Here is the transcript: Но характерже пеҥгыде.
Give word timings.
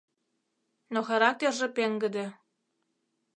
Но 0.93 0.99
характерже 1.09 1.67
пеҥгыде. 1.75 2.25